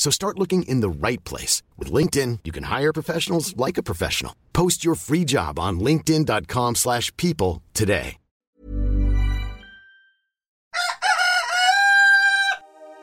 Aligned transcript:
So 0.00 0.10
start 0.10 0.38
looking 0.38 0.62
in 0.62 0.80
the 0.80 0.88
right 0.88 1.22
place. 1.24 1.62
With 1.76 1.92
LinkedIn, 1.92 2.38
you 2.44 2.52
can 2.52 2.64
hire 2.64 2.90
professionals 2.90 3.54
like 3.58 3.76
a 3.76 3.82
professional. 3.82 4.34
Post 4.54 4.82
your 4.82 4.94
free 4.94 5.26
job 5.26 5.58
on 5.58 5.78
linkedin.com 5.78 6.76
slash 6.76 7.14
people 7.18 7.62
today. 7.74 8.16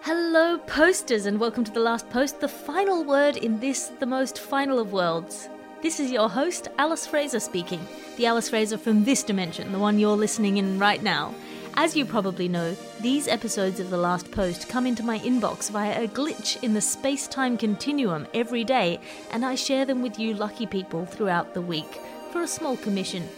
Hello, 0.01 0.57
posters, 0.65 1.27
and 1.27 1.39
welcome 1.39 1.63
to 1.65 1.71
the 1.71 1.81
last 1.81 2.09
post, 2.09 2.39
the 2.39 2.47
final 2.47 3.03
word 3.03 3.37
in 3.37 3.59
this, 3.59 3.91
the 3.99 4.07
most 4.07 4.39
final 4.39 4.79
of 4.79 4.91
worlds. 4.91 5.49
This 5.83 5.99
is 5.99 6.09
your 6.09 6.29
host, 6.29 6.69
Alice 6.79 7.05
Fraser 7.05 7.39
speaking. 7.39 7.85
The 8.15 8.25
Alice 8.25 8.49
Fraser 8.49 8.79
from 8.79 9.03
this 9.03 9.21
dimension, 9.21 9.71
the 9.71 9.77
one 9.77 9.99
you're 9.99 10.17
listening 10.17 10.57
in 10.57 10.79
right 10.79 11.03
now. 11.03 11.35
As 11.79 11.95
you 11.95 12.05
probably 12.05 12.47
know, 12.47 12.75
these 13.01 13.27
episodes 13.27 13.79
of 13.79 13.91
The 13.91 13.97
Last 13.97 14.31
Post 14.31 14.67
come 14.67 14.87
into 14.87 15.03
my 15.03 15.19
inbox 15.19 15.69
via 15.69 16.05
a 16.05 16.07
glitch 16.07 16.61
in 16.63 16.73
the 16.73 16.81
space 16.81 17.27
time 17.27 17.55
continuum 17.55 18.25
every 18.33 18.63
day, 18.63 18.99
and 19.29 19.45
I 19.45 19.53
share 19.53 19.85
them 19.85 20.01
with 20.01 20.17
you 20.17 20.33
lucky 20.33 20.65
people 20.65 21.05
throughout 21.05 21.53
the 21.53 21.61
week 21.61 22.01
for 22.31 22.41
a 22.41 22.47
small 22.47 22.77
commission. 22.77 23.29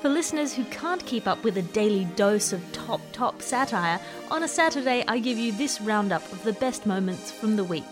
For 0.00 0.08
listeners 0.08 0.52
who 0.52 0.64
can't 0.64 1.06
keep 1.06 1.28
up 1.28 1.44
with 1.44 1.58
a 1.58 1.62
daily 1.62 2.06
dose 2.16 2.52
of 2.52 2.72
top, 2.72 3.00
top 3.12 3.40
satire, 3.40 4.00
on 4.32 4.42
a 4.42 4.48
Saturday 4.48 5.04
I 5.06 5.20
give 5.20 5.38
you 5.38 5.52
this 5.52 5.80
roundup 5.80 6.24
of 6.32 6.42
the 6.42 6.54
best 6.54 6.86
moments 6.86 7.30
from 7.30 7.54
the 7.54 7.62
week. 7.62 7.84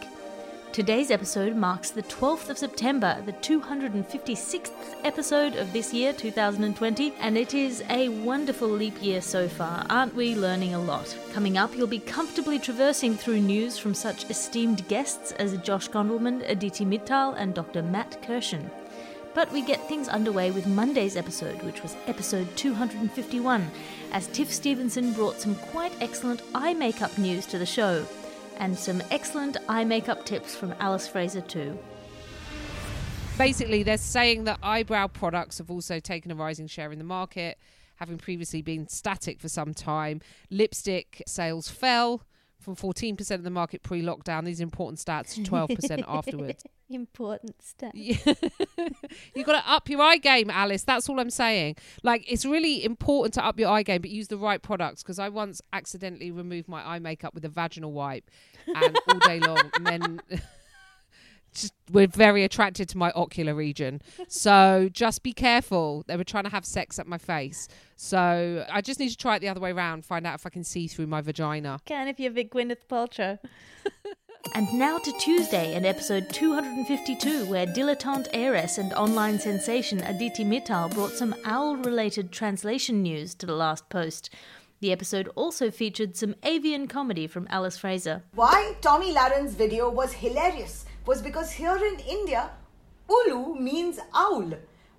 Today's 0.75 1.13
episode 1.13 1.55
marks 1.55 1.93
the 1.93 2.03
12th 2.03 2.49
of 2.49 2.59
September, 2.59 3.23
the 3.25 3.33
256th 3.35 4.73
episode 5.05 5.55
of 5.55 5.73
this 5.73 5.95
year, 5.95 6.13
2020, 6.13 7.15
and 7.21 7.39
it 7.39 7.55
is 7.55 7.85
a 7.91 8.09
wonderful 8.09 8.67
leap 8.67 9.01
year 9.01 9.21
so 9.21 9.47
far. 9.49 9.87
Aren't 9.89 10.17
we 10.17 10.35
learning 10.35 10.75
a 10.75 10.81
lot? 10.81 11.17
Coming 11.33 11.57
up, 11.57 11.77
you'll 11.77 11.87
be 11.87 12.01
comfortably 12.01 12.59
traversing 12.59 13.15
through 13.15 13.41
news 13.41 13.79
from 13.79 13.95
such 13.95 14.29
esteemed 14.29 14.89
guests 14.89 15.31
as 15.39 15.57
Josh 15.59 15.89
Gondelman, 15.89 16.43
Aditi 16.51 16.85
Mittal, 16.85 17.37
and 17.39 17.55
Dr. 17.55 17.81
Matt 17.81 18.21
Kirshen. 18.21 18.69
But 19.33 19.53
we 19.53 19.63
get 19.63 19.89
things 19.89 20.09
underway 20.09 20.51
with 20.51 20.67
Monday's 20.67 21.17
episode, 21.17 21.63
which 21.63 21.85
was 21.85 21.95
episode 22.09 22.49
251, 22.57 23.71
as 24.11 24.27
Tiff 24.27 24.53
Stevenson 24.53 25.13
brought 25.13 25.41
some 25.41 25.55
quite 25.55 25.93
excellent 26.01 26.43
eye 26.53 26.75
makeup 26.75 27.17
news 27.17 27.47
to 27.47 27.59
the 27.59 27.67
show, 27.67 28.05
and 28.59 28.79
some 28.79 29.03
excellent 29.11 29.57
eye 29.69 29.85
makeup 29.85 30.25
tips 30.25 30.55
from 30.55 30.75
Alice 30.81 31.07
Fraser 31.09 31.41
too. 31.41 31.79
Basically, 33.37 33.83
they're 33.83 33.97
saying 33.97 34.45
that 34.45 34.59
eyebrow 34.63 35.09
products 35.09 35.59
have 35.59 35.71
also 35.71 35.99
taken 35.99 36.31
a 36.31 36.35
rising 36.35 36.67
share 36.67 36.93
in 36.93 36.99
the 36.99 37.05
market, 37.05 37.59
having 37.97 38.19
previously 38.19 38.63
been 38.63 38.89
static 38.89 39.41
for 39.41 39.49
some 39.49 39.75
time. 39.75 40.21
Lipstick 40.51 41.23
sales 41.27 41.69
fell 41.69 42.23
from 42.65 42.77
14% 42.77 43.31
of 43.33 43.43
the 43.45 43.51
market 43.51 43.83
pre 43.83 44.03
lockdown. 44.03 44.45
These 44.45 44.61
important 44.61 44.99
stats 44.99 45.35
to 45.35 45.43
12% 45.43 46.05
afterwards. 46.09 46.65
Important 46.91 47.63
step. 47.63 47.93
Yeah. 47.95 48.17
You've 49.35 49.47
got 49.47 49.63
to 49.63 49.71
up 49.71 49.89
your 49.89 50.01
eye 50.03 50.19
game, 50.19 50.51
Alice. 50.51 50.83
That's 50.83 51.09
all 51.09 51.21
I'm 51.21 51.31
saying. 51.31 51.77
Like, 52.03 52.31
it's 52.31 52.45
really 52.45 52.85
important 52.85 53.35
to 53.35 53.45
up 53.45 53.59
your 53.59 53.71
eye 53.71 53.83
game, 53.83 54.01
but 54.01 54.11
use 54.11 54.29
the 54.29 54.37
right 54.37 54.61
products. 54.61 55.03
Because 55.03 55.19
I 55.19 55.29
once 55.29 55.61
accidentally 55.73 56.31
removed 56.31 56.69
my 56.69 56.87
eye 56.87 56.99
makeup 56.99 57.35
with 57.35 57.45
a 57.45 57.49
vaginal 57.49 57.93
wipe, 57.93 58.31
and 58.67 58.99
all 59.09 59.19
day 59.21 59.41
long, 59.41 59.71
men 59.81 60.21
just 61.55 61.75
were 61.91 62.07
very 62.07 62.45
attracted 62.45 62.89
to 62.91 62.99
my 62.99 63.11
ocular 63.13 63.55
region. 63.55 64.03
So 64.29 64.89
just 64.93 65.23
be 65.23 65.33
careful. 65.33 66.05
They 66.07 66.17
were 66.17 66.25
trying 66.25 66.45
to 66.45 66.51
have 66.51 66.65
sex 66.65 66.99
at 66.99 67.07
my 67.07 67.19
face. 67.19 67.69
So 67.97 68.65
I 68.71 68.81
just 68.81 69.01
need 69.01 69.11
to 69.11 69.17
try 69.17 69.37
it 69.37 69.41
the 69.41 69.49
other 69.49 69.61
way 69.61 69.73
around, 69.73 70.05
find 70.05 70.27
out 70.27 70.35
if 70.35 70.47
I 70.47 70.51
can 70.51 70.65
see 70.65 70.87
through 70.87 71.07
my 71.07 71.21
vagina. 71.21 71.81
Can 71.85 72.09
if 72.09 72.19
you're 72.19 72.33
a 72.33 72.35
big 72.35 72.51
Gwyneth 72.51 72.87
Paltrow. 72.89 73.39
and 74.55 74.73
now 74.75 74.99
to 74.99 75.13
Tuesday 75.19 75.75
and 75.75 75.87
episode 75.87 76.29
252, 76.31 77.47
where 77.47 77.67
dilettante 77.67 78.29
heiress 78.33 78.79
and 78.79 78.93
online 78.95 79.39
sensation 79.39 80.03
Aditi 80.03 80.45
Mittal 80.45 80.93
brought 80.93 81.13
some 81.13 81.35
owl 81.45 81.77
related 81.77 82.33
translation 82.33 83.03
news 83.03 83.35
to 83.35 83.47
the 83.47 83.55
last 83.55 83.89
post. 83.89 84.31
The 84.81 84.93
episode 84.93 85.29
also 85.35 85.71
featured 85.71 86.17
some 86.17 86.35
avian 86.43 86.89
comedy 86.89 87.27
from 87.27 87.47
Alice 87.49 87.79
Fraser. 87.79 88.23
Why 88.35 88.75
Tomi 88.83 89.13
Lahren's 89.13 89.55
video 89.55 89.89
was 89.89 90.13
hilarious 90.13 90.85
was 91.07 91.23
because 91.23 91.53
here 91.53 91.77
in 91.77 91.99
India, 92.01 92.51
Ulu 93.09 93.55
means 93.61 93.99
owl. 94.15 94.53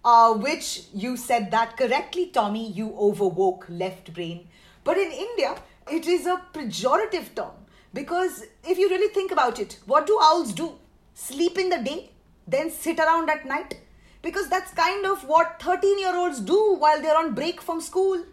Uh, 0.03 0.35
which 0.35 0.83
you 0.93 1.17
said 1.17 1.49
that 1.49 1.75
correctly, 1.77 2.27
Tomi, 2.27 2.71
you 2.71 2.93
overwoke 2.95 3.65
left 3.67 4.13
brain. 4.13 4.47
But 4.83 4.97
in 4.97 5.11
India, 5.11 5.55
it 5.91 6.05
is 6.05 6.27
a 6.27 6.39
pejorative 6.53 7.33
term 7.35 7.53
because 7.91 8.43
if 8.63 8.77
you 8.77 8.87
really 8.87 9.11
think 9.13 9.31
about 9.31 9.59
it, 9.59 9.79
what 9.87 10.05
do 10.05 10.19
owls 10.21 10.53
do? 10.53 10.75
Sleep 11.15 11.57
in 11.57 11.69
the 11.69 11.79
day, 11.79 12.11
then 12.47 12.69
sit 12.69 12.99
around 12.99 13.31
at 13.31 13.47
night? 13.47 13.79
Because 14.21 14.47
that's 14.47 14.71
kind 14.73 15.07
of 15.07 15.27
what 15.27 15.59
13 15.59 15.97
year 15.97 16.15
olds 16.15 16.39
do 16.39 16.75
while 16.75 17.01
they're 17.01 17.17
on 17.17 17.33
break 17.33 17.59
from 17.59 17.81
school 17.81 18.23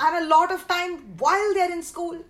and 0.00 0.24
a 0.24 0.26
lot 0.26 0.50
of 0.50 0.66
time 0.66 0.98
while 1.18 1.54
they're 1.54 1.72
in 1.72 1.82
school. 1.82 2.24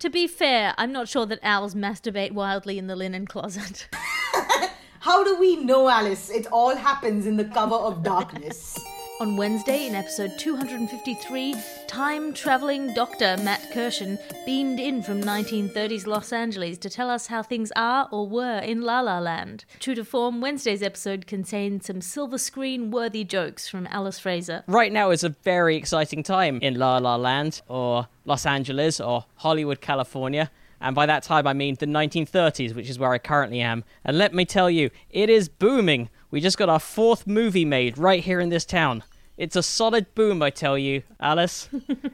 To 0.00 0.10
be 0.10 0.26
fair, 0.26 0.74
I'm 0.76 0.90
not 0.90 1.08
sure 1.08 1.26
that 1.26 1.38
owls 1.42 1.74
masturbate 1.74 2.32
wildly 2.32 2.78
in 2.78 2.88
the 2.88 2.96
linen 2.96 3.26
closet. 3.26 3.88
How 5.00 5.22
do 5.22 5.38
we 5.38 5.56
know, 5.56 5.88
Alice? 5.88 6.30
It 6.30 6.46
all 6.50 6.74
happens 6.74 7.26
in 7.26 7.36
the 7.36 7.44
cover 7.44 7.74
of 7.74 8.02
darkness. 8.02 8.78
On 9.20 9.36
Wednesday, 9.36 9.86
in 9.86 9.94
episode 9.94 10.32
253, 10.38 11.54
time 11.86 12.34
traveling 12.34 12.92
Dr. 12.94 13.36
Matt 13.44 13.60
Kirshen 13.72 14.18
beamed 14.44 14.80
in 14.80 15.04
from 15.04 15.22
1930s 15.22 16.08
Los 16.08 16.32
Angeles 16.32 16.78
to 16.78 16.90
tell 16.90 17.08
us 17.08 17.28
how 17.28 17.40
things 17.40 17.70
are 17.76 18.08
or 18.10 18.26
were 18.28 18.58
in 18.58 18.82
La 18.82 19.00
La 19.02 19.20
Land. 19.20 19.66
True 19.78 19.94
to 19.94 20.04
form, 20.04 20.40
Wednesday's 20.40 20.82
episode 20.82 21.28
contained 21.28 21.84
some 21.84 22.00
silver 22.00 22.38
screen 22.38 22.90
worthy 22.90 23.22
jokes 23.22 23.68
from 23.68 23.86
Alice 23.88 24.18
Fraser. 24.18 24.64
Right 24.66 24.92
now 24.92 25.10
is 25.10 25.22
a 25.22 25.28
very 25.28 25.76
exciting 25.76 26.24
time 26.24 26.58
in 26.60 26.74
La 26.74 26.98
La 26.98 27.14
Land, 27.14 27.62
or 27.68 28.08
Los 28.24 28.44
Angeles, 28.44 28.98
or 28.98 29.26
Hollywood, 29.36 29.80
California. 29.80 30.50
And 30.84 30.94
by 30.94 31.06
that 31.06 31.22
time, 31.22 31.46
I 31.46 31.54
mean 31.54 31.76
the 31.80 31.86
1930s, 31.86 32.74
which 32.74 32.90
is 32.90 32.98
where 32.98 33.10
I 33.10 33.16
currently 33.16 33.62
am. 33.62 33.84
And 34.04 34.18
let 34.18 34.34
me 34.34 34.44
tell 34.44 34.68
you, 34.68 34.90
it 35.08 35.30
is 35.30 35.48
booming. 35.48 36.10
We 36.30 36.42
just 36.42 36.58
got 36.58 36.68
our 36.68 36.78
fourth 36.78 37.26
movie 37.26 37.64
made 37.64 37.96
right 37.96 38.22
here 38.22 38.38
in 38.38 38.50
this 38.50 38.66
town. 38.66 39.02
It's 39.38 39.56
a 39.56 39.62
solid 39.62 40.14
boom, 40.14 40.42
I 40.42 40.50
tell 40.50 40.76
you, 40.76 41.02
Alice. 41.18 41.70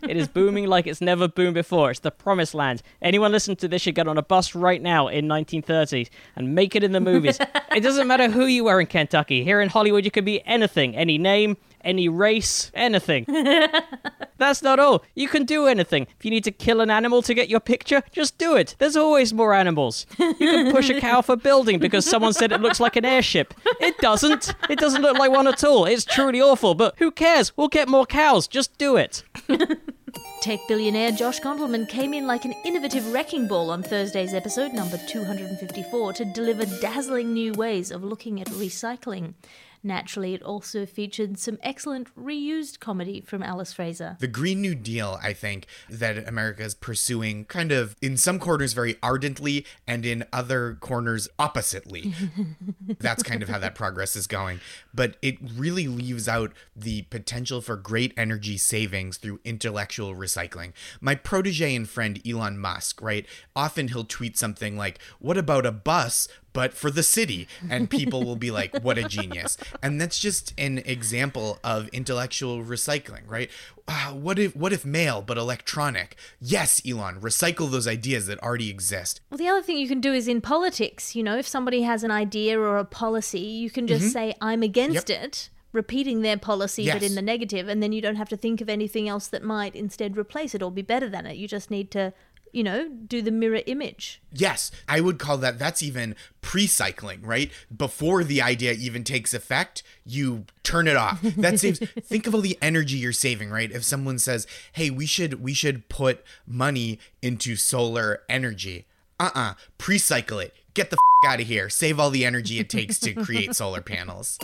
it 0.08 0.16
is 0.16 0.28
booming 0.28 0.68
like 0.68 0.86
it's 0.86 1.00
never 1.00 1.26
boomed 1.26 1.54
before. 1.54 1.90
It's 1.90 1.98
the 1.98 2.12
promised 2.12 2.54
land. 2.54 2.80
Anyone 3.02 3.32
listen 3.32 3.56
to 3.56 3.66
this 3.66 3.82
should 3.82 3.96
get 3.96 4.06
on 4.06 4.16
a 4.16 4.22
bus 4.22 4.54
right 4.54 4.80
now 4.80 5.08
in 5.08 5.26
1930s 5.26 6.08
and 6.36 6.54
make 6.54 6.76
it 6.76 6.84
in 6.84 6.92
the 6.92 7.00
movies. 7.00 7.38
it 7.74 7.80
doesn't 7.80 8.06
matter 8.06 8.30
who 8.30 8.46
you 8.46 8.68
are 8.68 8.80
in 8.80 8.86
Kentucky. 8.86 9.42
Here 9.42 9.60
in 9.60 9.68
Hollywood, 9.68 10.04
you 10.04 10.12
can 10.12 10.24
be 10.24 10.46
anything, 10.46 10.94
any 10.94 11.18
name, 11.18 11.56
any 11.84 12.08
race, 12.08 12.70
anything. 12.74 13.26
That's 14.38 14.62
not 14.62 14.78
all. 14.78 15.04
You 15.14 15.28
can 15.28 15.44
do 15.44 15.66
anything. 15.66 16.06
If 16.18 16.24
you 16.24 16.30
need 16.30 16.44
to 16.44 16.50
kill 16.50 16.80
an 16.80 16.90
animal 16.90 17.22
to 17.22 17.34
get 17.34 17.48
your 17.48 17.60
picture, 17.60 18.02
just 18.10 18.38
do 18.38 18.56
it. 18.56 18.74
There's 18.78 18.96
always 18.96 19.34
more 19.34 19.52
animals. 19.52 20.06
You 20.18 20.34
can 20.34 20.72
push 20.72 20.88
a 20.90 21.00
cow 21.00 21.22
a 21.28 21.36
building 21.36 21.78
because 21.78 22.04
someone 22.06 22.32
said 22.32 22.52
it 22.52 22.60
looks 22.60 22.80
like 22.80 22.96
an 22.96 23.04
airship. 23.04 23.54
It 23.80 23.98
doesn't. 23.98 24.54
It 24.68 24.78
doesn't 24.78 25.02
look 25.02 25.18
like 25.18 25.30
one 25.30 25.46
at 25.46 25.62
all. 25.62 25.84
It's 25.84 26.04
truly 26.04 26.40
awful, 26.40 26.74
but 26.74 26.94
who 26.98 27.10
cares? 27.10 27.56
We'll 27.56 27.68
get 27.68 27.88
more 27.88 28.06
cows. 28.06 28.48
Just 28.48 28.76
do 28.78 28.96
it. 28.96 29.22
Tech 30.40 30.60
billionaire 30.68 31.12
Josh 31.12 31.40
Gondelman 31.40 31.86
came 31.88 32.14
in 32.14 32.26
like 32.26 32.46
an 32.46 32.54
innovative 32.64 33.12
wrecking 33.12 33.46
ball 33.46 33.70
on 33.70 33.82
Thursday's 33.82 34.32
episode 34.32 34.72
number 34.72 34.98
254 35.06 36.14
to 36.14 36.24
deliver 36.24 36.64
dazzling 36.80 37.34
new 37.34 37.52
ways 37.52 37.90
of 37.90 38.02
looking 38.02 38.40
at 38.40 38.46
recycling. 38.48 39.34
Naturally, 39.82 40.34
it 40.34 40.42
also 40.42 40.84
featured 40.84 41.38
some 41.38 41.58
excellent 41.62 42.14
reused 42.14 42.80
comedy 42.80 43.20
from 43.20 43.42
Alice 43.42 43.72
Fraser. 43.72 44.16
The 44.20 44.28
Green 44.28 44.60
New 44.60 44.74
Deal, 44.74 45.18
I 45.22 45.32
think, 45.32 45.66
that 45.88 46.28
America 46.28 46.62
is 46.62 46.74
pursuing 46.74 47.46
kind 47.46 47.72
of 47.72 47.96
in 48.02 48.16
some 48.16 48.38
corners 48.38 48.74
very 48.74 48.96
ardently 49.02 49.64
and 49.86 50.04
in 50.04 50.24
other 50.32 50.76
corners 50.80 51.28
oppositely. 51.38 52.14
That's 52.98 53.22
kind 53.22 53.42
of 53.42 53.48
how 53.48 53.58
that 53.58 53.74
progress 53.74 54.16
is 54.16 54.26
going. 54.26 54.60
But 54.92 55.16
it 55.22 55.38
really 55.56 55.88
leaves 55.88 56.28
out 56.28 56.52
the 56.76 57.02
potential 57.02 57.60
for 57.60 57.76
great 57.76 58.12
energy 58.16 58.58
savings 58.58 59.16
through 59.16 59.40
intellectual 59.44 60.14
recycling. 60.14 60.72
My 61.00 61.14
protege 61.14 61.74
and 61.74 61.88
friend 61.88 62.20
Elon 62.28 62.58
Musk, 62.58 63.00
right? 63.00 63.24
Often 63.56 63.88
he'll 63.88 64.04
tweet 64.04 64.36
something 64.36 64.76
like, 64.76 64.98
What 65.18 65.38
about 65.38 65.64
a 65.64 65.72
bus 65.72 66.28
but 66.52 66.74
for 66.74 66.90
the 66.90 67.02
city. 67.02 67.48
And 67.68 67.88
people 67.88 68.24
will 68.24 68.36
be 68.36 68.50
like 68.60 68.78
what 68.80 68.98
a 68.98 69.04
genius. 69.04 69.56
And 69.82 70.00
that's 70.00 70.18
just 70.18 70.52
an 70.58 70.78
example 70.78 71.58
of 71.64 71.88
intellectual 71.88 72.62
recycling 72.62 73.22
right? 73.26 73.50
Uh, 73.88 74.12
what 74.12 74.38
if 74.38 74.54
what 74.54 74.72
if 74.72 74.84
mail 74.84 75.22
but 75.22 75.36
electronic? 75.36 76.16
Yes 76.40 76.80
elon 76.86 77.20
recycle 77.20 77.70
those 77.70 77.86
ideas 77.86 78.26
that 78.26 78.40
already 78.42 78.70
exist. 78.70 79.20
Well, 79.30 79.38
the 79.38 79.48
other 79.48 79.62
thing 79.62 79.78
you 79.78 79.88
can 79.88 80.00
do 80.00 80.12
is 80.12 80.28
in 80.28 80.40
politics, 80.40 81.16
you 81.16 81.22
know, 81.22 81.36
if 81.36 81.46
somebody 81.46 81.82
has 81.82 82.04
an 82.04 82.10
idea 82.10 82.58
or 82.58 82.78
a 82.78 82.84
policy, 82.84 83.40
you 83.40 83.70
can 83.70 83.86
just 83.86 84.12
say, 84.12 84.34
I'm 84.40 84.62
against 84.62 85.10
it, 85.10 85.50
repeating 85.72 86.22
their 86.22 86.36
policy 86.36 86.86
but 86.86 87.00
Mm-hmm. 87.00 87.04
In 87.06 87.14
the 87.14 87.22
negative, 87.22 87.68
and 87.68 87.82
then 87.82 87.92
you 87.92 88.02
don't 88.02 88.16
have 88.16 88.28
to 88.28 88.36
think 88.36 88.60
of 88.60 88.68
anything 88.68 89.08
else 89.08 89.26
that 89.28 89.42
might 89.42 89.74
instead 89.74 90.16
replace 90.16 90.54
it 90.54 90.62
or 90.62 90.70
be 90.70 90.82
better 90.82 91.08
than 91.08 91.24
it. 91.24 91.36
You 91.36 91.48
just 91.48 91.70
need 91.70 91.90
to, 91.92 92.12
you 92.52 92.62
know, 92.62 92.88
do 92.88 93.22
the 93.22 93.30
mirror 93.30 93.60
image. 93.66 94.20
yes 94.32 94.70
i 94.88 95.00
would 95.00 95.18
call 95.18 95.36
that 95.38 95.58
that's 95.58 95.82
even 95.82 96.14
pre-cycling 96.42 97.22
right? 97.22 97.50
Before 97.74 98.24
the 98.24 98.42
idea 98.42 98.72
even 98.72 99.04
takes 99.04 99.32
effect 99.34 99.82
you 100.04 100.44
turn 100.62 100.88
it 100.88 100.96
off. 100.96 101.20
That 101.22 101.58
saves 101.60 101.78
think 102.02 102.26
of 102.26 102.34
all 102.34 102.40
the 102.40 102.58
energy 102.62 102.96
you're 102.96 103.12
saving 103.12 103.50
right? 103.50 103.70
If 103.70 103.84
someone 103.84 104.18
says 104.18 104.46
hey 104.72 104.90
we 104.90 105.06
should 105.06 105.42
we 105.42 105.52
should 105.54 105.88
put 105.88 106.24
money 106.46 106.98
into 107.22 107.56
solar 107.56 108.22
energy 108.28 108.86
uh-uh 109.18 109.54
pre-cycle 109.78 110.38
it. 110.38 110.54
Get 110.74 110.90
the 110.90 110.96
f- 110.96 111.30
out 111.30 111.40
of 111.40 111.46
here. 111.46 111.68
Save 111.68 112.00
all 112.00 112.10
the 112.10 112.24
energy 112.24 112.58
it 112.58 112.70
takes 112.70 112.98
to 113.00 113.12
create 113.12 113.54
solar 113.62 113.82
panels 113.82 114.38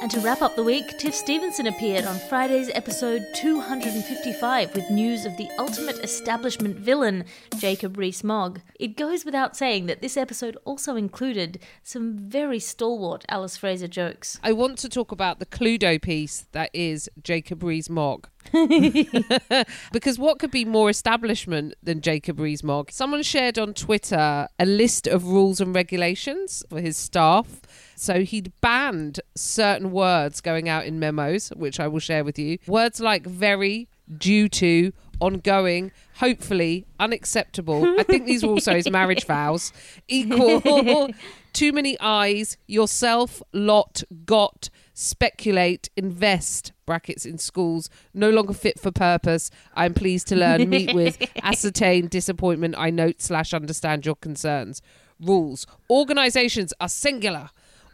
And 0.00 0.10
to 0.12 0.20
wrap 0.20 0.40
up 0.40 0.56
the 0.56 0.64
week, 0.64 0.96
Tiff 0.96 1.14
Stevenson 1.14 1.66
appeared 1.66 2.06
on 2.06 2.18
Friday's 2.18 2.70
episode 2.72 3.22
255 3.34 4.74
with 4.74 4.88
news 4.88 5.26
of 5.26 5.36
the 5.36 5.48
ultimate 5.58 5.98
establishment 5.98 6.76
villain, 6.76 7.26
Jacob 7.58 7.98
Rees-Mogg. 7.98 8.62
It 8.78 8.96
goes 8.96 9.26
without 9.26 9.58
saying 9.58 9.86
that 9.86 10.00
this 10.00 10.16
episode 10.16 10.56
also 10.64 10.96
included 10.96 11.60
some 11.82 12.16
very 12.16 12.58
stalwart 12.58 13.26
Alice 13.28 13.58
Fraser 13.58 13.88
jokes. 13.88 14.40
I 14.42 14.52
want 14.52 14.78
to 14.78 14.88
talk 14.88 15.12
about 15.12 15.38
the 15.38 15.44
Cluedo 15.44 16.00
piece 16.00 16.46
that 16.52 16.70
is 16.72 17.10
Jacob 17.22 17.62
Rees-Mogg. 17.62 18.26
because 19.92 20.18
what 20.18 20.38
could 20.38 20.50
be 20.50 20.64
more 20.64 20.88
establishment 20.88 21.74
than 21.82 22.00
Jacob 22.00 22.40
Rees-Mogg? 22.40 22.90
Someone 22.90 23.22
shared 23.22 23.58
on 23.58 23.74
Twitter 23.74 24.48
a 24.58 24.64
list 24.64 25.06
of 25.06 25.26
rules 25.26 25.60
and 25.60 25.74
regulations 25.74 26.64
for 26.70 26.80
his 26.80 26.96
staff. 26.96 27.60
So 28.00 28.22
he'd 28.22 28.50
banned 28.62 29.20
certain 29.34 29.90
words 29.90 30.40
going 30.40 30.70
out 30.70 30.86
in 30.86 30.98
memos, 30.98 31.50
which 31.50 31.78
I 31.78 31.86
will 31.86 31.98
share 31.98 32.24
with 32.24 32.38
you. 32.38 32.56
Words 32.66 32.98
like 32.98 33.26
very, 33.26 33.88
due 34.16 34.48
to, 34.48 34.94
ongoing, 35.20 35.92
hopefully, 36.14 36.86
unacceptable. 36.98 37.84
I 38.00 38.04
think 38.04 38.24
these 38.24 38.42
were 38.42 38.52
also 38.52 38.74
his 38.74 38.88
marriage 38.98 39.26
vows. 39.26 39.74
Equal, 40.08 41.10
too 41.52 41.74
many 41.74 42.00
eyes, 42.00 42.56
yourself, 42.66 43.42
lot, 43.52 44.02
got, 44.24 44.70
speculate, 44.94 45.90
invest, 45.94 46.72
brackets 46.86 47.26
in 47.26 47.36
schools, 47.36 47.90
no 48.14 48.30
longer 48.30 48.54
fit 48.54 48.80
for 48.80 48.90
purpose. 48.90 49.50
I'm 49.74 49.92
pleased 49.92 50.26
to 50.28 50.36
learn, 50.36 50.70
meet 50.70 50.94
with, 50.94 51.22
ascertain, 51.42 52.08
disappointment. 52.08 52.76
I 52.78 52.88
note 52.88 53.20
slash 53.20 53.52
understand 53.52 54.06
your 54.06 54.16
concerns. 54.16 54.80
Rules. 55.20 55.66
Organizations 55.90 56.72
are 56.80 56.88
singular. 56.88 57.50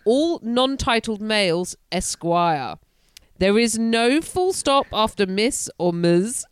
All 0.07 0.39
non 0.41 0.77
titled 0.77 1.21
males, 1.21 1.77
Esquire. 1.91 2.77
There 3.39 3.59
is 3.59 3.77
no 3.77 4.21
full 4.21 4.53
stop 4.53 4.87
after 4.93 5.27
Miss 5.27 5.69
or 5.79 5.93
Ms. 5.93 6.47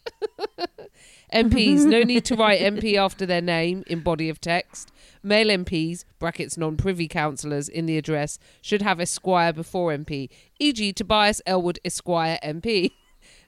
MPs, 1.33 1.85
no 1.87 2.03
need 2.03 2.25
to 2.25 2.35
write 2.35 2.61
MP 2.61 2.97
after 2.97 3.25
their 3.25 3.41
name 3.41 3.85
in 3.87 4.01
body 4.01 4.29
of 4.29 4.41
text. 4.41 4.91
Male 5.23 5.49
MPs, 5.59 6.05
brackets 6.19 6.59
non 6.59 6.77
privy 6.77 7.07
councillors, 7.07 7.69
in 7.69 7.87
the 7.87 7.97
address 7.97 8.41
should 8.61 8.83
have 8.83 9.01
Esquire 9.01 9.53
before 9.53 9.93
MP, 9.93 10.29
e.g., 10.59 10.93
Tobias 10.93 11.41
Ellwood 11.47 11.79
Esquire 11.85 12.41
MP. 12.45 12.91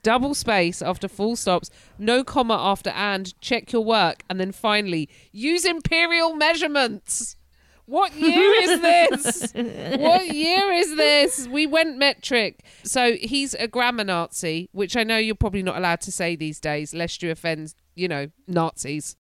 Double 0.05 0.35
space 0.35 0.83
after 0.83 1.09
full 1.09 1.35
stops, 1.35 1.69
no 1.99 2.23
comma 2.23 2.55
after 2.55 2.91
and, 2.91 3.39
check 3.41 3.73
your 3.73 3.85
work, 3.85 4.23
and 4.31 4.39
then 4.39 4.53
finally, 4.53 5.09
use 5.33 5.65
imperial 5.65 6.35
measurements. 6.37 7.37
What 7.87 8.15
year 8.15 8.53
is 8.63 8.81
this? 8.83 9.53
what 9.55 10.27
year 10.35 10.73
is 10.73 10.97
this? 10.97 11.49
We 11.49 11.67
went 11.67 11.99
metric. 11.99 12.65
So 12.83 13.15
he's 13.15 13.55
a 13.55 13.69
grammar 13.69 14.05
Nazi, 14.05 14.69
which 14.73 14.97
I 14.97 15.05
know 15.05 15.19
you're 15.19 15.37
probably 15.37 15.63
not 15.63 15.77
allowed 15.77 16.01
to 16.03 16.13
say 16.13 16.35
these 16.37 16.59
days, 16.61 16.93
lest 16.93 17.23
you 17.23 17.31
offend, 17.31 17.75
you 17.95 18.09
know, 18.09 18.29
Nazis. 18.49 19.17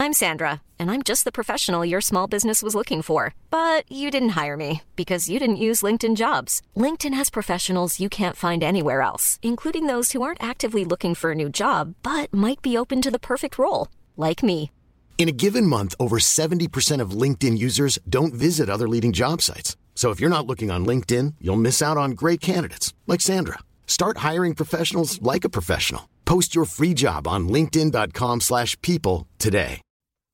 I'm 0.00 0.12
Sandra, 0.12 0.62
and 0.78 0.92
I'm 0.92 1.02
just 1.02 1.24
the 1.24 1.32
professional 1.32 1.84
your 1.84 2.00
small 2.00 2.28
business 2.28 2.62
was 2.62 2.74
looking 2.76 3.02
for. 3.02 3.34
But 3.50 3.90
you 3.90 4.10
didn't 4.10 4.30
hire 4.40 4.56
me 4.56 4.82
because 4.94 5.28
you 5.28 5.38
didn't 5.40 5.56
use 5.56 5.82
LinkedIn 5.82 6.16
jobs. 6.16 6.62
LinkedIn 6.76 7.14
has 7.14 7.30
professionals 7.30 8.00
you 8.00 8.08
can't 8.08 8.36
find 8.36 8.62
anywhere 8.62 9.02
else, 9.02 9.38
including 9.42 9.86
those 9.86 10.12
who 10.12 10.22
aren't 10.22 10.42
actively 10.42 10.84
looking 10.84 11.14
for 11.14 11.32
a 11.32 11.34
new 11.34 11.48
job 11.50 11.94
but 12.02 12.32
might 12.32 12.62
be 12.62 12.78
open 12.78 13.02
to 13.02 13.10
the 13.10 13.18
perfect 13.18 13.58
role, 13.58 13.88
like 14.16 14.42
me. 14.42 14.70
In 15.18 15.28
a 15.28 15.32
given 15.32 15.66
month, 15.66 15.96
over 15.98 16.20
70% 16.20 17.00
of 17.00 17.10
LinkedIn 17.10 17.58
users 17.58 17.98
don't 18.08 18.32
visit 18.32 18.70
other 18.70 18.88
leading 18.88 19.12
job 19.12 19.42
sites. 19.42 19.76
So 19.96 20.10
if 20.10 20.20
you're 20.20 20.30
not 20.30 20.46
looking 20.46 20.70
on 20.70 20.86
LinkedIn, 20.86 21.34
you'll 21.40 21.56
miss 21.56 21.82
out 21.82 21.96
on 21.96 22.12
great 22.12 22.40
candidates 22.40 22.94
like 23.08 23.20
Sandra. 23.20 23.58
Start 23.88 24.18
hiring 24.18 24.54
professionals 24.54 25.20
like 25.20 25.44
a 25.44 25.48
professional. 25.48 26.08
Post 26.24 26.54
your 26.54 26.66
free 26.66 26.94
job 26.94 27.26
on 27.26 27.48
linkedin.com/people 27.48 29.26
today. 29.38 29.80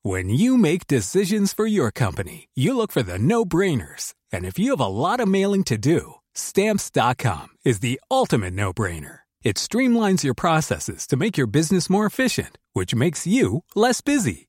When 0.02 0.28
you 0.28 0.58
make 0.58 0.86
decisions 0.86 1.54
for 1.54 1.66
your 1.66 1.90
company, 1.90 2.48
you 2.54 2.76
look 2.76 2.92
for 2.92 3.02
the 3.02 3.18
no-brainers. 3.18 4.12
And 4.30 4.44
if 4.44 4.58
you 4.58 4.70
have 4.72 4.84
a 4.84 4.96
lot 5.04 5.18
of 5.20 5.28
mailing 5.28 5.64
to 5.64 5.78
do, 5.78 6.16
stamps.com 6.34 7.56
is 7.64 7.78
the 7.80 7.98
ultimate 8.10 8.52
no-brainer. 8.52 9.20
It 9.42 9.56
streamlines 9.56 10.24
your 10.24 10.34
processes 10.34 11.06
to 11.06 11.16
make 11.16 11.38
your 11.38 11.46
business 11.46 11.88
more 11.88 12.04
efficient, 12.04 12.58
which 12.74 12.94
makes 12.94 13.26
you 13.26 13.64
less 13.74 14.02
busy. 14.02 14.48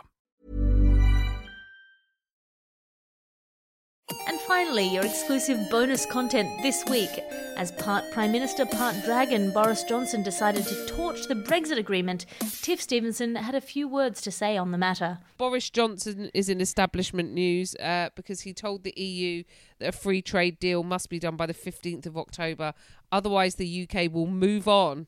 And 4.27 4.39
finally, 4.41 4.87
your 4.87 5.05
exclusive 5.05 5.69
bonus 5.69 6.05
content 6.05 6.49
this 6.61 6.83
week. 6.89 7.09
As 7.57 7.71
part 7.73 8.03
Prime 8.11 8.31
Minister, 8.31 8.65
part 8.65 8.95
dragon, 9.05 9.51
Boris 9.51 9.83
Johnson 9.83 10.23
decided 10.23 10.65
to 10.65 10.85
torch 10.85 11.27
the 11.27 11.35
Brexit 11.35 11.77
agreement. 11.77 12.25
Tiff 12.61 12.81
Stevenson 12.81 13.35
had 13.35 13.55
a 13.55 13.61
few 13.61 13.87
words 13.87 14.21
to 14.21 14.31
say 14.31 14.57
on 14.57 14.71
the 14.71 14.77
matter. 14.77 15.19
Boris 15.37 15.69
Johnson 15.69 16.31
is 16.33 16.49
in 16.49 16.61
establishment 16.61 17.31
news 17.33 17.75
uh, 17.75 18.09
because 18.15 18.41
he 18.41 18.53
told 18.53 18.83
the 18.83 18.93
EU 18.99 19.43
that 19.79 19.89
a 19.89 19.97
free 19.97 20.21
trade 20.21 20.59
deal 20.59 20.83
must 20.83 21.09
be 21.09 21.19
done 21.19 21.35
by 21.35 21.45
the 21.45 21.53
15th 21.53 22.05
of 22.05 22.17
October. 22.17 22.73
Otherwise, 23.11 23.55
the 23.55 23.87
UK 23.89 24.11
will 24.11 24.27
move 24.27 24.67
on. 24.67 25.07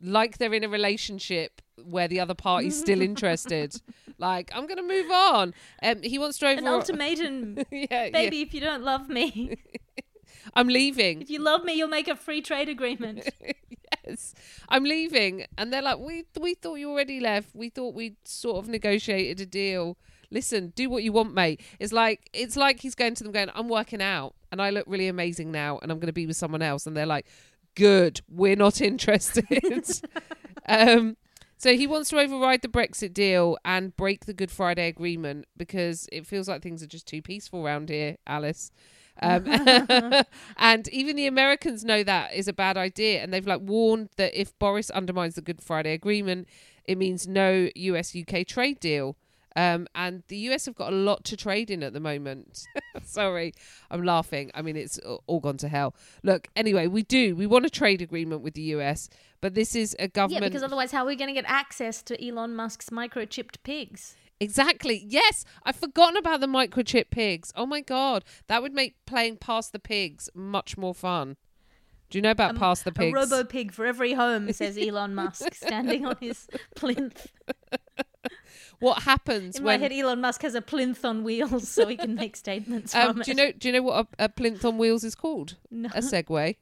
like 0.00 0.38
they're 0.38 0.54
in 0.54 0.64
a 0.64 0.68
relationship 0.68 1.62
where 1.84 2.08
the 2.08 2.20
other 2.20 2.34
party's 2.34 2.78
still 2.78 3.00
interested. 3.10 3.80
Like, 4.22 4.50
I'm 4.54 4.66
going 4.66 4.78
to 4.78 4.82
move 4.82 5.10
on. 5.10 5.52
Um, 5.82 6.02
he 6.02 6.18
wants 6.18 6.38
to 6.38 6.46
over. 6.46 6.58
An 6.58 6.68
ultimatum, 6.68 7.58
yeah, 7.70 8.08
baby. 8.10 8.36
yeah. 8.38 8.42
If 8.42 8.54
you 8.54 8.60
don't 8.60 8.82
love 8.82 9.08
me, 9.10 9.58
I'm 10.54 10.68
leaving. 10.68 11.20
if 11.20 11.28
you 11.28 11.40
love 11.40 11.64
me, 11.64 11.74
you'll 11.74 11.88
make 11.88 12.08
a 12.08 12.16
free 12.16 12.40
trade 12.40 12.68
agreement. 12.68 13.28
yes, 14.06 14.34
I'm 14.68 14.84
leaving. 14.84 15.44
And 15.58 15.72
they're 15.72 15.82
like, 15.82 15.98
we 15.98 16.24
we 16.40 16.54
thought 16.54 16.76
you 16.76 16.90
already 16.90 17.20
left. 17.20 17.54
We 17.54 17.68
thought 17.68 17.94
we'd 17.94 18.16
sort 18.26 18.58
of 18.58 18.68
negotiated 18.68 19.40
a 19.40 19.46
deal. 19.46 19.98
Listen, 20.30 20.72
do 20.74 20.88
what 20.88 21.02
you 21.02 21.12
want, 21.12 21.34
mate. 21.34 21.60
It's 21.78 21.92
like 21.92 22.30
it's 22.32 22.56
like 22.56 22.80
he's 22.80 22.94
going 22.94 23.14
to 23.16 23.24
them, 23.24 23.32
going, 23.32 23.50
I'm 23.54 23.68
working 23.68 24.00
out, 24.00 24.34
and 24.50 24.62
I 24.62 24.70
look 24.70 24.86
really 24.86 25.08
amazing 25.08 25.52
now, 25.52 25.78
and 25.82 25.92
I'm 25.92 25.98
going 25.98 26.06
to 26.06 26.12
be 26.12 26.26
with 26.26 26.36
someone 26.36 26.62
else, 26.62 26.86
and 26.86 26.96
they're 26.96 27.04
like, 27.04 27.26
good, 27.74 28.20
we're 28.28 28.56
not 28.56 28.80
interested. 28.80 30.00
um, 30.66 31.16
so 31.62 31.76
he 31.76 31.86
wants 31.86 32.10
to 32.10 32.18
override 32.18 32.62
the 32.62 32.66
Brexit 32.68 33.14
deal 33.14 33.56
and 33.64 33.96
break 33.96 34.26
the 34.26 34.32
Good 34.32 34.50
Friday 34.50 34.88
Agreement 34.88 35.44
because 35.56 36.08
it 36.10 36.26
feels 36.26 36.48
like 36.48 36.60
things 36.60 36.82
are 36.82 36.88
just 36.88 37.06
too 37.06 37.22
peaceful 37.22 37.64
around 37.64 37.88
here, 37.88 38.16
Alice. 38.26 38.72
Um, 39.22 39.44
and 40.56 40.88
even 40.88 41.14
the 41.14 41.28
Americans 41.28 41.84
know 41.84 42.02
that 42.02 42.34
is 42.34 42.48
a 42.48 42.52
bad 42.52 42.76
idea, 42.76 43.22
and 43.22 43.32
they've 43.32 43.46
like 43.46 43.60
warned 43.62 44.08
that 44.16 44.34
if 44.34 44.58
Boris 44.58 44.90
undermines 44.90 45.36
the 45.36 45.40
Good 45.40 45.62
Friday 45.62 45.92
Agreement, 45.92 46.48
it 46.84 46.98
means 46.98 47.28
no 47.28 47.68
US 47.76 48.12
UK 48.16 48.44
trade 48.44 48.80
deal. 48.80 49.16
Um, 49.54 49.86
and 49.94 50.22
the 50.28 50.38
US 50.48 50.66
have 50.66 50.74
got 50.74 50.92
a 50.92 50.96
lot 50.96 51.24
to 51.26 51.36
trade 51.36 51.70
in 51.70 51.84
at 51.84 51.92
the 51.92 52.00
moment. 52.00 52.66
Sorry, 53.04 53.52
I'm 53.88 54.02
laughing. 54.02 54.50
I 54.54 54.62
mean, 54.62 54.76
it's 54.76 54.98
all 55.26 55.38
gone 55.38 55.58
to 55.58 55.68
hell. 55.68 55.94
Look, 56.24 56.48
anyway, 56.56 56.88
we 56.88 57.02
do. 57.02 57.36
We 57.36 57.46
want 57.46 57.66
a 57.66 57.70
trade 57.70 58.02
agreement 58.02 58.42
with 58.42 58.54
the 58.54 58.62
US, 58.62 59.08
but 59.42 59.52
this 59.54 59.74
is 59.76 59.94
a 59.98 60.08
government. 60.08 60.42
yeah, 60.42 60.48
because 60.48 60.62
otherwise, 60.62 60.90
how 60.92 61.02
are 61.02 61.06
we 61.06 61.16
going 61.16 61.28
to 61.28 61.34
get 61.34 61.44
access 61.46 62.02
to 62.04 62.26
Elon 62.26 62.56
Musk's 62.56 62.88
microchipped 62.88 63.56
pigs? 63.62 64.14
Exactly. 64.40 65.04
Yes, 65.06 65.44
I've 65.64 65.76
forgotten 65.76 66.16
about 66.16 66.40
the 66.40 66.46
microchip 66.46 67.10
pigs. 67.10 67.52
Oh 67.54 67.66
my 67.66 67.80
god, 67.82 68.24
that 68.48 68.62
would 68.62 68.72
make 68.72 68.94
playing 69.06 69.36
Pass 69.36 69.68
the 69.68 69.78
Pigs 69.78 70.30
much 70.34 70.78
more 70.78 70.94
fun. 70.94 71.36
Do 72.10 72.18
you 72.18 72.22
know 72.22 72.30
about 72.32 72.56
Pass 72.56 72.82
the 72.82 72.92
Pigs? 72.92 73.12
A 73.16 73.20
robo 73.20 73.44
pig 73.44 73.72
for 73.72 73.86
every 73.86 74.14
home, 74.14 74.52
says 74.54 74.76
Elon 74.76 75.14
Musk, 75.14 75.54
standing 75.54 76.04
on 76.06 76.16
his 76.20 76.46
plinth. 76.76 77.28
what 78.80 79.04
happens 79.04 79.56
In 79.58 79.64
when? 79.64 79.80
my 79.80 79.88
head, 79.88 79.92
Elon 79.92 80.20
Musk 80.20 80.42
has 80.42 80.54
a 80.56 80.60
plinth 80.60 81.04
on 81.04 81.22
wheels 81.24 81.68
so 81.68 81.86
he 81.86 81.96
can 81.96 82.14
make 82.16 82.34
statements 82.36 82.94
um, 82.94 83.14
from 83.14 83.22
do 83.22 83.30
you 83.30 83.34
know? 83.36 83.52
Do 83.52 83.68
you 83.68 83.74
know 83.74 83.82
what 83.82 84.06
a, 84.18 84.24
a 84.24 84.28
plinth 84.28 84.64
on 84.64 84.76
wheels 84.76 85.04
is 85.04 85.14
called? 85.14 85.56
No. 85.70 85.88
A 85.94 86.00
Segway. 86.00 86.56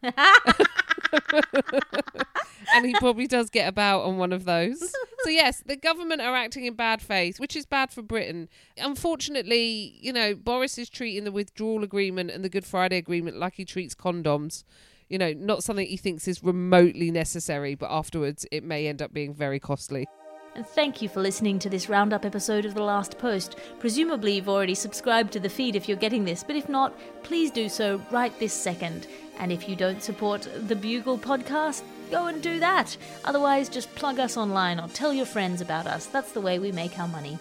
And 2.74 2.86
he 2.86 2.94
probably 2.94 3.26
does 3.26 3.50
get 3.50 3.68
about 3.68 4.02
on 4.02 4.18
one 4.18 4.32
of 4.32 4.44
those. 4.44 4.92
So 5.22 5.30
yes, 5.30 5.62
the 5.64 5.76
government 5.76 6.22
are 6.22 6.34
acting 6.34 6.64
in 6.64 6.74
bad 6.74 7.02
faith, 7.02 7.38
which 7.38 7.54
is 7.54 7.66
bad 7.66 7.90
for 7.90 8.02
Britain. 8.02 8.48
Unfortunately, 8.78 9.98
you 10.00 10.12
know, 10.12 10.34
Boris 10.34 10.78
is 10.78 10.88
treating 10.88 11.24
the 11.24 11.32
withdrawal 11.32 11.84
agreement 11.84 12.30
and 12.30 12.42
the 12.42 12.48
Good 12.48 12.64
Friday 12.64 12.96
agreement 12.96 13.36
like 13.36 13.54
he 13.54 13.64
treats 13.64 13.94
condoms. 13.94 14.64
You 15.08 15.18
know, 15.18 15.32
not 15.32 15.62
something 15.62 15.86
he 15.86 15.96
thinks 15.96 16.26
is 16.26 16.42
remotely 16.42 17.10
necessary, 17.10 17.74
but 17.74 17.90
afterwards 17.90 18.46
it 18.50 18.64
may 18.64 18.86
end 18.86 19.02
up 19.02 19.12
being 19.12 19.34
very 19.34 19.60
costly. 19.60 20.06
And 20.54 20.66
thank 20.66 21.00
you 21.00 21.08
for 21.08 21.20
listening 21.20 21.58
to 21.60 21.68
this 21.68 21.88
roundup 21.88 22.24
episode 22.24 22.64
of 22.64 22.74
The 22.74 22.82
Last 22.82 23.18
Post. 23.18 23.56
Presumably, 23.78 24.32
you've 24.32 24.48
already 24.48 24.74
subscribed 24.74 25.32
to 25.32 25.40
the 25.40 25.48
feed 25.48 25.76
if 25.76 25.88
you're 25.88 25.96
getting 25.96 26.24
this, 26.24 26.42
but 26.42 26.56
if 26.56 26.68
not, 26.68 26.98
please 27.22 27.50
do 27.50 27.68
so 27.68 28.02
right 28.10 28.36
this 28.40 28.52
second. 28.52 29.06
And 29.38 29.52
if 29.52 29.68
you 29.68 29.76
don't 29.76 30.02
support 30.02 30.48
the 30.66 30.74
Bugle 30.74 31.18
podcast, 31.18 31.82
go 32.10 32.26
and 32.26 32.42
do 32.42 32.60
that. 32.60 32.96
Otherwise, 33.24 33.68
just 33.68 33.94
plug 33.94 34.18
us 34.18 34.36
online 34.36 34.80
or 34.80 34.88
tell 34.88 35.12
your 35.12 35.26
friends 35.26 35.60
about 35.60 35.86
us. 35.86 36.06
That's 36.06 36.32
the 36.32 36.40
way 36.40 36.58
we 36.58 36.72
make 36.72 36.98
our 36.98 37.08
money. 37.08 37.38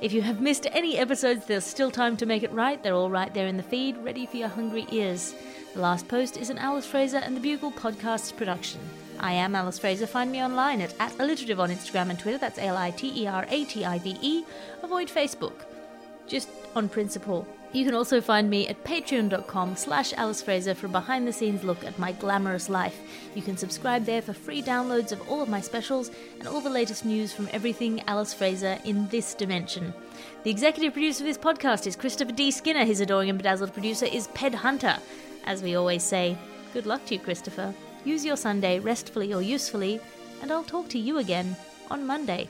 If 0.00 0.12
you 0.12 0.22
have 0.22 0.40
missed 0.40 0.66
any 0.72 0.96
episodes, 0.96 1.44
there's 1.44 1.64
still 1.64 1.90
time 1.90 2.16
to 2.16 2.26
make 2.26 2.42
it 2.42 2.52
right. 2.52 2.82
They're 2.82 2.94
all 2.94 3.10
right 3.10 3.32
there 3.34 3.46
in 3.46 3.58
the 3.58 3.62
feed, 3.62 3.98
ready 3.98 4.24
for 4.24 4.38
your 4.38 4.48
hungry 4.48 4.86
ears. 4.90 5.34
The 5.74 5.80
Last 5.80 6.08
Post 6.08 6.36
is 6.38 6.48
an 6.48 6.58
Alice 6.58 6.86
Fraser 6.86 7.18
and 7.18 7.36
the 7.36 7.40
Bugle 7.40 7.70
podcasts 7.70 8.34
production. 8.34 8.80
I 9.20 9.34
am 9.34 9.54
Alice 9.54 9.78
Fraser. 9.78 10.06
Find 10.06 10.32
me 10.32 10.42
online 10.42 10.80
at, 10.80 10.94
at 10.98 11.12
alliterative 11.20 11.60
on 11.60 11.70
Instagram 11.70 12.08
and 12.08 12.18
Twitter. 12.18 12.38
That's 12.38 12.58
L 12.58 12.78
I 12.78 12.90
T 12.90 13.12
E 13.22 13.26
R 13.26 13.46
A 13.48 13.64
T 13.66 13.84
I 13.84 13.98
V 13.98 14.16
E. 14.22 14.44
Avoid 14.82 15.08
Facebook. 15.08 15.64
Just 16.26 16.48
on 16.74 16.88
principle. 16.88 17.46
You 17.72 17.84
can 17.84 17.94
also 17.94 18.20
find 18.20 18.50
me 18.50 18.66
at 18.66 18.82
patreon.com 18.82 19.76
slash 19.76 20.12
Alice 20.14 20.42
Fraser 20.42 20.74
for 20.74 20.86
a 20.86 20.90
behind 20.90 21.26
the 21.26 21.32
scenes 21.32 21.62
look 21.62 21.84
at 21.84 22.00
my 22.00 22.10
glamorous 22.10 22.68
life. 22.68 22.98
You 23.36 23.42
can 23.42 23.56
subscribe 23.56 24.04
there 24.04 24.22
for 24.22 24.32
free 24.32 24.60
downloads 24.60 25.12
of 25.12 25.28
all 25.28 25.40
of 25.40 25.48
my 25.48 25.60
specials 25.60 26.10
and 26.40 26.48
all 26.48 26.60
the 26.60 26.68
latest 26.68 27.04
news 27.04 27.32
from 27.32 27.48
everything 27.52 28.02
Alice 28.08 28.34
Fraser 28.34 28.78
in 28.84 29.06
this 29.08 29.34
dimension. 29.34 29.94
The 30.42 30.50
executive 30.50 30.94
producer 30.94 31.22
of 31.22 31.28
this 31.28 31.38
podcast 31.38 31.86
is 31.86 31.94
Christopher 31.94 32.32
D. 32.32 32.50
Skinner. 32.50 32.84
His 32.84 33.00
adoring 33.00 33.30
and 33.30 33.38
bedazzled 33.38 33.72
producer 33.72 34.06
is 34.06 34.26
Ped 34.28 34.54
Hunter. 34.54 34.98
As 35.44 35.62
we 35.62 35.76
always 35.76 36.02
say, 36.02 36.36
good 36.72 36.86
luck 36.86 37.04
to 37.06 37.14
you, 37.14 37.20
Christopher. 37.20 37.72
Use 38.04 38.24
your 38.24 38.36
Sunday 38.36 38.80
restfully 38.80 39.32
or 39.32 39.42
usefully, 39.42 40.00
and 40.42 40.50
I'll 40.50 40.64
talk 40.64 40.88
to 40.88 40.98
you 40.98 41.18
again 41.18 41.56
on 41.88 42.04
Monday. 42.04 42.48